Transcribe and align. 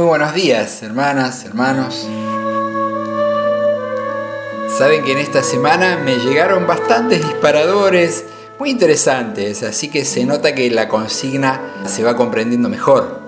Muy 0.00 0.08
buenos 0.08 0.32
días, 0.32 0.82
hermanas, 0.82 1.44
hermanos. 1.44 2.08
Saben 4.78 5.04
que 5.04 5.12
en 5.12 5.18
esta 5.18 5.42
semana 5.42 5.98
me 6.02 6.16
llegaron 6.16 6.66
bastantes 6.66 7.22
disparadores 7.22 8.24
muy 8.58 8.70
interesantes, 8.70 9.62
así 9.62 9.88
que 9.88 10.06
se 10.06 10.24
nota 10.24 10.54
que 10.54 10.70
la 10.70 10.88
consigna 10.88 11.60
se 11.84 12.02
va 12.02 12.16
comprendiendo 12.16 12.70
mejor. 12.70 13.20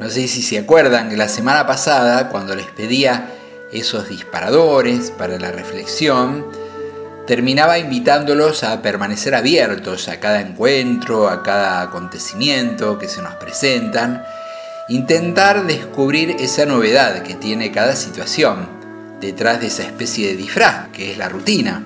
No 0.00 0.10
sé 0.10 0.26
si 0.26 0.42
se 0.42 0.58
acuerdan 0.58 1.10
que 1.10 1.16
la 1.16 1.28
semana 1.28 1.64
pasada, 1.64 2.28
cuando 2.28 2.56
les 2.56 2.66
pedía 2.66 3.30
esos 3.70 4.08
disparadores 4.08 5.12
para 5.12 5.38
la 5.38 5.52
reflexión, 5.52 6.44
terminaba 7.26 7.78
invitándolos 7.78 8.64
a 8.64 8.82
permanecer 8.82 9.34
abiertos 9.34 10.08
a 10.08 10.20
cada 10.20 10.40
encuentro, 10.40 11.28
a 11.28 11.42
cada 11.42 11.80
acontecimiento 11.80 12.98
que 12.98 13.08
se 13.08 13.22
nos 13.22 13.34
presentan, 13.34 14.24
intentar 14.88 15.64
descubrir 15.64 16.36
esa 16.38 16.66
novedad 16.66 17.22
que 17.22 17.34
tiene 17.34 17.72
cada 17.72 17.96
situación 17.96 18.68
detrás 19.20 19.60
de 19.60 19.68
esa 19.68 19.84
especie 19.84 20.28
de 20.28 20.36
disfraz 20.36 20.88
que 20.92 21.12
es 21.12 21.18
la 21.18 21.28
rutina. 21.28 21.82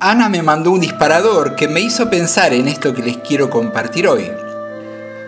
Ana 0.00 0.28
me 0.28 0.42
mandó 0.42 0.70
un 0.70 0.80
disparador 0.80 1.56
que 1.56 1.68
me 1.68 1.80
hizo 1.80 2.08
pensar 2.08 2.52
en 2.54 2.68
esto 2.68 2.94
que 2.94 3.02
les 3.02 3.18
quiero 3.18 3.50
compartir 3.50 4.06
hoy. 4.06 4.30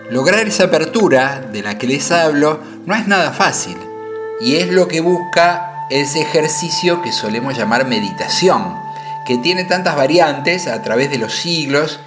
Lograr 0.09 0.47
esa 0.47 0.65
apertura 0.65 1.41
de 1.51 1.61
la 1.61 1.77
que 1.77 1.87
les 1.87 2.11
hablo 2.11 2.59
no 2.85 2.95
es 2.95 3.07
nada 3.07 3.31
fácil 3.31 3.77
y 4.39 4.55
es 4.55 4.69
lo 4.69 4.87
que 4.87 5.01
busca 5.01 5.70
ese 5.91 6.21
ejercicio 6.21 7.01
que 7.01 7.11
solemos 7.11 7.57
llamar 7.57 7.85
meditación, 7.85 8.79
que 9.25 9.37
tiene 9.37 9.65
tantas 9.65 9.97
variantes 9.97 10.67
a 10.67 10.81
través 10.81 11.11
de 11.11 11.17
los 11.17 11.33
siglos 11.33 11.99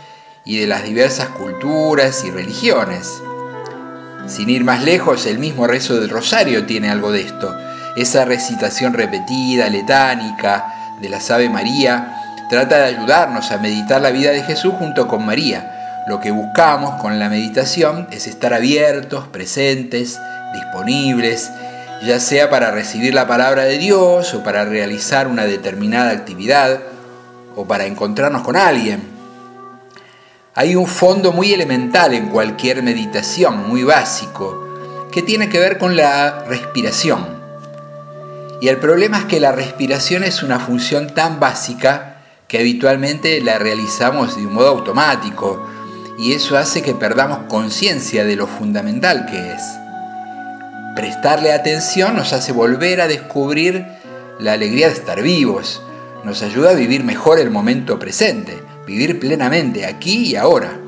y 0.45 0.59
de 0.59 0.67
las 0.67 0.85
diversas 0.85 1.29
culturas 1.29 2.25
y 2.25 2.31
religiones. 2.31 3.13
Sin 4.27 4.49
ir 4.49 4.65
más 4.65 4.83
lejos, 4.83 5.27
el 5.27 5.39
mismo 5.39 5.67
rezo 5.67 6.01
del 6.01 6.09
rosario 6.09 6.65
tiene 6.65 6.91
algo 6.91 7.13
de 7.13 7.21
esto. 7.21 7.55
Esa 7.95 8.25
recitación 8.25 8.95
repetida, 8.95 9.69
letánica, 9.69 10.97
de 11.03 11.11
la 11.11 11.19
Ave 11.29 11.51
María, 11.51 12.23
trata 12.49 12.79
de 12.79 12.97
ayudarnos 12.97 13.51
a 13.51 13.59
meditar 13.59 14.01
la 14.01 14.11
vida 14.11 14.31
de 14.31 14.43
Jesús 14.45 14.73
junto 14.79 15.07
con 15.09 15.27
María. 15.27 16.05
Lo 16.07 16.21
que 16.21 16.31
buscamos 16.31 17.01
con 17.03 17.19
la 17.19 17.29
meditación 17.29 18.09
es 18.11 18.27
estar 18.27 18.55
abiertos, 18.55 19.29
presentes, 19.29 20.19
disponibles 20.55 21.51
ya 22.03 22.21
sea 22.21 22.51
para 22.51 22.71
recibir 22.71 23.15
la 23.15 23.27
palabra 23.27 23.65
de 23.65 23.79
Dios 23.79 24.35
o 24.35 24.43
para 24.43 24.65
realizar 24.65 25.29
una 25.29 25.45
determinada 25.45 26.11
actividad 26.11 26.81
o 27.57 27.67
para 27.67 27.87
encontrarnos 27.87 28.43
con 28.43 28.57
alguien. 28.57 29.03
Hay 30.55 30.77
un 30.77 30.87
fondo 30.87 31.33
muy 31.33 31.53
elemental 31.53 32.15
en 32.15 32.29
cualquier 32.29 32.83
meditación, 32.83 33.69
muy 33.69 33.83
básico, 33.83 35.09
que 35.11 35.23
tiene 35.23 35.49
que 35.49 35.59
ver 35.59 35.79
con 35.79 35.97
la 35.97 36.45
respiración. 36.45 37.27
Y 38.61 38.69
el 38.69 38.79
problema 38.79 39.19
es 39.19 39.25
que 39.25 39.41
la 39.41 39.53
respiración 39.53 40.25
es 40.25 40.43
una 40.43 40.61
función 40.61 41.13
tan 41.13 41.41
básica 41.41 42.23
que 42.49 42.59
habitualmente 42.59 43.41
la 43.41 43.59
realizamos 43.59 44.37
de 44.37 44.47
un 44.47 44.55
modo 44.55 44.69
automático 44.69 45.67
y 46.19 46.35
eso 46.35 46.57
hace 46.57 46.83
que 46.83 46.95
perdamos 46.95 47.47
conciencia 47.49 48.25
de 48.25 48.37
lo 48.37 48.47
fundamental 48.47 49.27
que 49.27 49.53
es. 49.53 49.84
Prestarle 50.95 51.53
atención 51.53 52.15
nos 52.15 52.33
hace 52.33 52.53
volver 52.53 53.01
a 53.01 53.09
descubrir 53.09 53.85
la 54.39 54.53
alegría 54.53 54.87
de 54.87 54.95
estar 54.95 55.21
vivos, 55.23 55.83
nos 56.23 56.43
ayuda 56.43 56.71
a 56.71 56.75
vivir 56.75 57.03
mejor 57.03 57.41
el 57.41 57.51
momento 57.51 57.99
presente, 57.99 58.63
vivir 58.87 59.19
plenamente 59.19 59.87
aquí 59.87 60.31
y 60.31 60.37
ahora. 60.37 60.79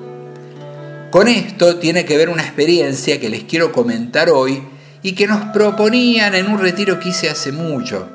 Con 1.11 1.27
esto 1.27 1.77
tiene 1.77 2.05
que 2.05 2.17
ver 2.17 2.29
una 2.29 2.43
experiencia 2.43 3.19
que 3.19 3.29
les 3.29 3.45
quiero 3.45 3.73
comentar 3.73 4.31
hoy 4.31 4.63
y 5.03 5.13
que 5.13 5.27
nos 5.27 5.47
proponían 5.47 6.37
en 6.37 6.47
un 6.47 6.61
retiro 6.61 7.01
que 7.01 7.09
hice 7.09 7.29
hace 7.29 7.51
mucho. 7.51 8.09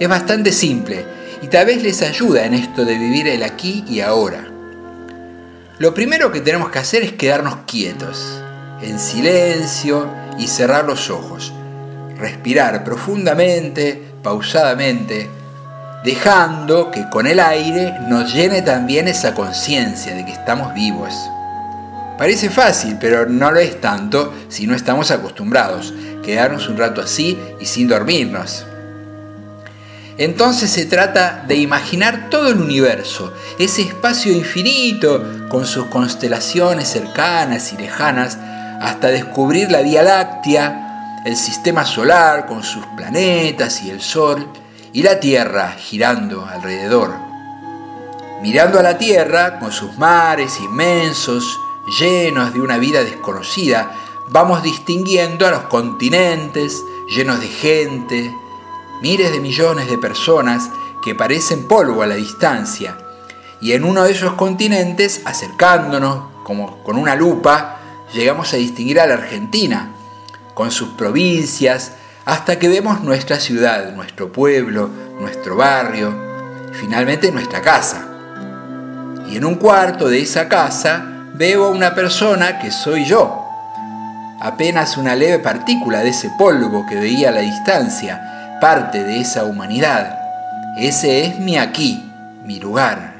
Es 0.00 0.08
bastante 0.08 0.50
simple 0.50 1.04
y 1.42 1.46
tal 1.46 1.66
vez 1.66 1.80
les 1.80 2.02
ayuda 2.02 2.44
en 2.44 2.54
esto 2.54 2.84
de 2.84 2.98
vivir 2.98 3.28
el 3.28 3.44
aquí 3.44 3.84
y 3.88 4.00
ahora. 4.00 4.48
Lo 5.78 5.94
primero 5.94 6.32
que 6.32 6.40
tenemos 6.40 6.70
que 6.70 6.78
hacer 6.80 7.04
es 7.04 7.12
quedarnos 7.12 7.58
quietos, 7.66 8.42
en 8.82 8.98
silencio, 8.98 10.25
y 10.38 10.48
cerrar 10.48 10.84
los 10.84 11.10
ojos. 11.10 11.52
Respirar 12.18 12.84
profundamente, 12.84 14.02
pausadamente, 14.22 15.28
dejando 16.04 16.90
que 16.90 17.08
con 17.10 17.26
el 17.26 17.40
aire 17.40 17.94
nos 18.08 18.32
llene 18.32 18.62
también 18.62 19.08
esa 19.08 19.34
conciencia 19.34 20.14
de 20.14 20.24
que 20.24 20.32
estamos 20.32 20.72
vivos. 20.72 21.12
Parece 22.18 22.48
fácil, 22.48 22.96
pero 22.98 23.26
no 23.26 23.50
lo 23.50 23.60
es 23.60 23.80
tanto 23.80 24.32
si 24.48 24.66
no 24.66 24.74
estamos 24.74 25.10
acostumbrados. 25.10 25.92
Quedarnos 26.24 26.68
un 26.68 26.78
rato 26.78 27.02
así 27.02 27.38
y 27.60 27.66
sin 27.66 27.88
dormirnos. 27.88 28.64
Entonces 30.18 30.70
se 30.70 30.86
trata 30.86 31.44
de 31.46 31.56
imaginar 31.56 32.30
todo 32.30 32.48
el 32.48 32.60
universo, 32.60 33.34
ese 33.58 33.82
espacio 33.82 34.32
infinito 34.32 35.48
con 35.50 35.66
sus 35.66 35.86
constelaciones 35.86 36.88
cercanas 36.88 37.72
y 37.74 37.76
lejanas, 37.76 38.38
hasta 38.80 39.08
descubrir 39.08 39.70
la 39.70 39.80
Vía 39.80 40.02
Láctea, 40.02 41.22
el 41.24 41.36
sistema 41.36 41.84
solar 41.84 42.46
con 42.46 42.62
sus 42.62 42.84
planetas 42.96 43.82
y 43.82 43.90
el 43.90 44.00
Sol, 44.00 44.46
y 44.92 45.02
la 45.02 45.20
Tierra 45.20 45.72
girando 45.72 46.46
alrededor. 46.46 47.14
Mirando 48.42 48.78
a 48.78 48.82
la 48.82 48.96
Tierra, 48.98 49.58
con 49.58 49.72
sus 49.72 49.98
mares 49.98 50.60
inmensos, 50.60 51.58
llenos 51.98 52.52
de 52.52 52.60
una 52.60 52.78
vida 52.78 53.02
desconocida, 53.02 53.90
vamos 54.28 54.62
distinguiendo 54.62 55.46
a 55.46 55.50
los 55.50 55.62
continentes 55.64 56.82
llenos 57.08 57.40
de 57.40 57.48
gente, 57.48 58.34
miles 59.00 59.32
de 59.32 59.40
millones 59.40 59.88
de 59.88 59.98
personas 59.98 60.70
que 61.02 61.14
parecen 61.14 61.68
polvo 61.68 62.02
a 62.02 62.06
la 62.06 62.16
distancia, 62.16 62.98
y 63.60 63.72
en 63.72 63.84
uno 63.84 64.04
de 64.04 64.12
esos 64.12 64.34
continentes, 64.34 65.22
acercándonos 65.24 66.24
como 66.42 66.82
con 66.82 66.96
una 66.96 67.14
lupa, 67.14 67.75
llegamos 68.12 68.52
a 68.52 68.56
distinguir 68.56 69.00
a 69.00 69.06
la 69.06 69.14
Argentina, 69.14 69.90
con 70.54 70.70
sus 70.70 70.90
provincias, 70.90 71.92
hasta 72.24 72.58
que 72.58 72.68
vemos 72.68 73.02
nuestra 73.02 73.38
ciudad, 73.38 73.92
nuestro 73.94 74.32
pueblo, 74.32 74.90
nuestro 75.20 75.56
barrio, 75.56 76.14
finalmente 76.72 77.30
nuestra 77.30 77.60
casa. 77.60 78.08
Y 79.28 79.36
en 79.36 79.44
un 79.44 79.56
cuarto 79.56 80.08
de 80.08 80.20
esa 80.20 80.48
casa 80.48 81.04
veo 81.34 81.66
a 81.66 81.70
una 81.70 81.94
persona 81.94 82.58
que 82.58 82.70
soy 82.70 83.04
yo, 83.04 83.44
apenas 84.40 84.96
una 84.96 85.14
leve 85.14 85.38
partícula 85.38 86.00
de 86.00 86.10
ese 86.10 86.30
polvo 86.38 86.86
que 86.86 86.96
veía 86.96 87.28
a 87.28 87.32
la 87.32 87.40
distancia, 87.40 88.58
parte 88.60 89.04
de 89.04 89.20
esa 89.20 89.44
humanidad. 89.44 90.18
Ese 90.78 91.24
es 91.24 91.38
mi 91.38 91.58
aquí, 91.58 92.10
mi 92.44 92.58
lugar. 92.58 93.15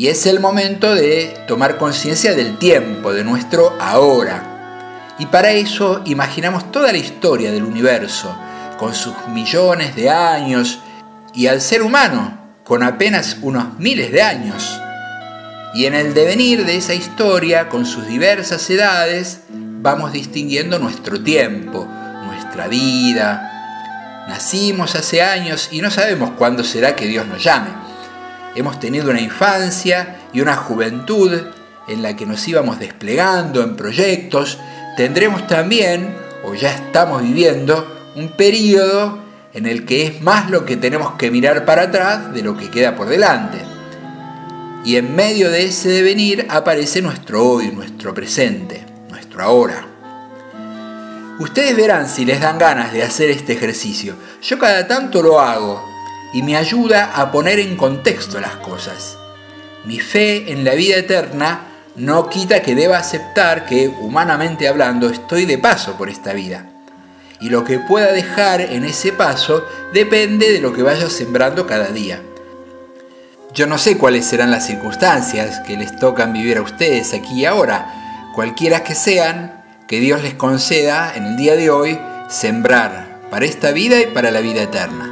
Y 0.00 0.08
es 0.08 0.24
el 0.24 0.40
momento 0.40 0.94
de 0.94 1.44
tomar 1.46 1.76
conciencia 1.76 2.34
del 2.34 2.56
tiempo, 2.56 3.12
de 3.12 3.22
nuestro 3.22 3.76
ahora. 3.78 5.12
Y 5.18 5.26
para 5.26 5.50
eso 5.50 6.00
imaginamos 6.06 6.72
toda 6.72 6.90
la 6.90 6.96
historia 6.96 7.52
del 7.52 7.64
universo, 7.64 8.34
con 8.78 8.94
sus 8.94 9.12
millones 9.28 9.94
de 9.94 10.08
años, 10.08 10.78
y 11.34 11.48
al 11.48 11.60
ser 11.60 11.82
humano, 11.82 12.54
con 12.64 12.82
apenas 12.82 13.36
unos 13.42 13.78
miles 13.78 14.10
de 14.10 14.22
años. 14.22 14.80
Y 15.74 15.84
en 15.84 15.92
el 15.92 16.14
devenir 16.14 16.64
de 16.64 16.78
esa 16.78 16.94
historia, 16.94 17.68
con 17.68 17.84
sus 17.84 18.06
diversas 18.06 18.70
edades, 18.70 19.42
vamos 19.50 20.14
distinguiendo 20.14 20.78
nuestro 20.78 21.22
tiempo, 21.22 21.86
nuestra 22.24 22.68
vida. 22.68 24.24
Nacimos 24.30 24.94
hace 24.94 25.20
años 25.20 25.68
y 25.70 25.82
no 25.82 25.90
sabemos 25.90 26.30
cuándo 26.38 26.64
será 26.64 26.96
que 26.96 27.04
Dios 27.04 27.26
nos 27.26 27.44
llame 27.44 27.89
hemos 28.54 28.80
tenido 28.80 29.10
una 29.10 29.20
infancia 29.20 30.20
y 30.32 30.40
una 30.40 30.56
juventud 30.56 31.32
en 31.88 32.02
la 32.02 32.16
que 32.16 32.26
nos 32.26 32.46
íbamos 32.46 32.78
desplegando 32.78 33.62
en 33.62 33.76
proyectos, 33.76 34.58
tendremos 34.96 35.46
también, 35.46 36.14
o 36.44 36.54
ya 36.54 36.72
estamos 36.72 37.22
viviendo, 37.22 38.12
un 38.16 38.28
periodo 38.28 39.18
en 39.52 39.66
el 39.66 39.84
que 39.84 40.06
es 40.06 40.22
más 40.22 40.50
lo 40.50 40.64
que 40.64 40.76
tenemos 40.76 41.12
que 41.12 41.30
mirar 41.30 41.64
para 41.64 41.82
atrás 41.82 42.32
de 42.32 42.42
lo 42.42 42.56
que 42.56 42.70
queda 42.70 42.94
por 42.94 43.08
delante. 43.08 43.58
Y 44.84 44.96
en 44.96 45.14
medio 45.14 45.50
de 45.50 45.64
ese 45.64 45.90
devenir 45.90 46.46
aparece 46.48 47.02
nuestro 47.02 47.44
hoy, 47.44 47.70
nuestro 47.70 48.14
presente, 48.14 48.84
nuestro 49.10 49.42
ahora. 49.42 49.86
Ustedes 51.38 51.76
verán 51.76 52.08
si 52.08 52.24
les 52.24 52.40
dan 52.40 52.58
ganas 52.58 52.92
de 52.92 53.02
hacer 53.02 53.30
este 53.30 53.54
ejercicio. 53.54 54.14
Yo 54.42 54.58
cada 54.58 54.86
tanto 54.86 55.22
lo 55.22 55.40
hago 55.40 55.84
y 56.32 56.42
me 56.42 56.56
ayuda 56.56 57.12
a 57.14 57.30
poner 57.32 57.58
en 57.58 57.76
contexto 57.76 58.40
las 58.40 58.56
cosas. 58.56 59.18
Mi 59.84 59.98
fe 59.98 60.52
en 60.52 60.64
la 60.64 60.74
vida 60.74 60.96
eterna 60.96 61.66
no 61.96 62.28
quita 62.28 62.62
que 62.62 62.74
deba 62.74 62.98
aceptar 62.98 63.66
que, 63.66 63.88
humanamente 63.88 64.68
hablando, 64.68 65.08
estoy 65.08 65.44
de 65.44 65.58
paso 65.58 65.96
por 65.96 66.08
esta 66.08 66.32
vida. 66.32 66.66
Y 67.40 67.48
lo 67.48 67.64
que 67.64 67.78
pueda 67.78 68.12
dejar 68.12 68.60
en 68.60 68.84
ese 68.84 69.12
paso 69.12 69.64
depende 69.92 70.52
de 70.52 70.60
lo 70.60 70.72
que 70.72 70.82
vaya 70.82 71.08
sembrando 71.08 71.66
cada 71.66 71.88
día. 71.88 72.22
Yo 73.52 73.66
no 73.66 73.78
sé 73.78 73.98
cuáles 73.98 74.26
serán 74.26 74.50
las 74.50 74.66
circunstancias 74.66 75.60
que 75.66 75.76
les 75.76 75.98
tocan 75.98 76.32
vivir 76.32 76.58
a 76.58 76.62
ustedes 76.62 77.14
aquí 77.14 77.40
y 77.40 77.44
ahora, 77.46 78.30
cualquiera 78.34 78.84
que 78.84 78.94
sean, 78.94 79.64
que 79.88 79.98
Dios 79.98 80.22
les 80.22 80.34
conceda 80.34 81.12
en 81.16 81.26
el 81.26 81.36
día 81.36 81.56
de 81.56 81.70
hoy 81.70 81.98
sembrar 82.28 83.20
para 83.28 83.46
esta 83.46 83.72
vida 83.72 84.00
y 84.00 84.06
para 84.06 84.30
la 84.30 84.40
vida 84.40 84.62
eterna. 84.62 85.09